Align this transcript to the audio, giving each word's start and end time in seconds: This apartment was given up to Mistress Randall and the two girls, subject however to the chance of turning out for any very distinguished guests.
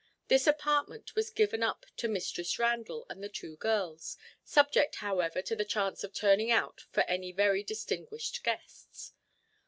This 0.29 0.47
apartment 0.47 1.13
was 1.13 1.29
given 1.29 1.61
up 1.61 1.85
to 1.97 2.07
Mistress 2.07 2.57
Randall 2.57 3.05
and 3.07 3.23
the 3.23 3.29
two 3.29 3.55
girls, 3.57 4.17
subject 4.43 4.95
however 4.95 5.43
to 5.43 5.55
the 5.55 5.63
chance 5.63 6.03
of 6.03 6.11
turning 6.11 6.49
out 6.49 6.81
for 6.89 7.01
any 7.01 7.31
very 7.31 7.61
distinguished 7.61 8.43
guests. 8.43 9.13